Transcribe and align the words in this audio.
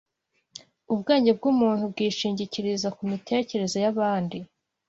Ubwenge 0.93 1.31
bw’umuntu 1.37 1.83
wishingikiriza 1.97 2.87
ku 2.97 3.01
mitekerereze 3.11 3.77
y’abandi 3.85 4.37